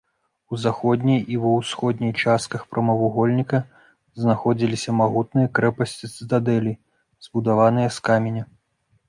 [0.55, 3.59] У заходняй і ва ўсходняй частках прамавугольніка
[4.23, 6.73] знаходзіліся магутныя крэпасці-цытадэлі,
[7.29, 8.43] збудаваныя з каменя.